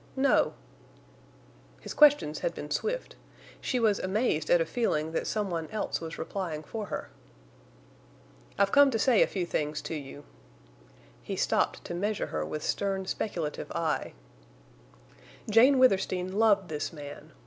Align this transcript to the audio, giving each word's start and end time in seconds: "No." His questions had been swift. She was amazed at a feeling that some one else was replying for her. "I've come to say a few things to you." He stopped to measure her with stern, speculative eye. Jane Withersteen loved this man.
"No." 0.15 0.55
His 1.79 1.93
questions 1.93 2.39
had 2.39 2.55
been 2.55 2.71
swift. 2.71 3.15
She 3.61 3.79
was 3.79 3.99
amazed 3.99 4.49
at 4.49 4.59
a 4.59 4.65
feeling 4.65 5.11
that 5.11 5.27
some 5.27 5.51
one 5.51 5.67
else 5.69 6.01
was 6.01 6.17
replying 6.17 6.63
for 6.63 6.87
her. 6.87 7.11
"I've 8.57 8.71
come 8.71 8.89
to 8.89 8.97
say 8.97 9.21
a 9.21 9.27
few 9.27 9.45
things 9.45 9.79
to 9.83 9.93
you." 9.93 10.23
He 11.21 11.35
stopped 11.35 11.85
to 11.85 11.93
measure 11.93 12.25
her 12.33 12.43
with 12.43 12.63
stern, 12.63 13.05
speculative 13.05 13.71
eye. 13.73 14.13
Jane 15.47 15.77
Withersteen 15.77 16.33
loved 16.35 16.69
this 16.69 16.91
man. 16.91 17.33